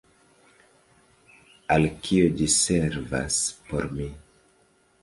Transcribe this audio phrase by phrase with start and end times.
[1.75, 3.39] Al kio ĝi servas
[3.71, 4.11] por mi?